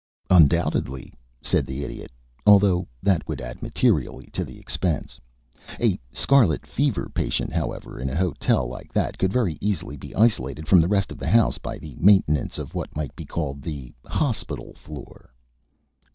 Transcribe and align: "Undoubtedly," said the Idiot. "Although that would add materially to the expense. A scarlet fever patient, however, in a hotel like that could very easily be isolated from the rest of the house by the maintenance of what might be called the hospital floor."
"Undoubtedly," 0.31 1.13
said 1.43 1.67
the 1.67 1.83
Idiot. 1.83 2.11
"Although 2.47 2.87
that 3.03 3.27
would 3.29 3.39
add 3.39 3.61
materially 3.61 4.25
to 4.33 4.43
the 4.43 4.57
expense. 4.57 5.19
A 5.79 5.99
scarlet 6.11 6.65
fever 6.65 7.07
patient, 7.13 7.53
however, 7.53 7.99
in 7.99 8.09
a 8.09 8.15
hotel 8.15 8.67
like 8.67 8.91
that 8.93 9.19
could 9.19 9.31
very 9.31 9.59
easily 9.61 9.97
be 9.97 10.15
isolated 10.15 10.67
from 10.67 10.81
the 10.81 10.87
rest 10.87 11.11
of 11.11 11.19
the 11.19 11.29
house 11.29 11.59
by 11.59 11.77
the 11.77 11.95
maintenance 11.99 12.57
of 12.57 12.73
what 12.73 12.95
might 12.95 13.15
be 13.15 13.25
called 13.27 13.61
the 13.61 13.93
hospital 14.07 14.73
floor." 14.73 15.31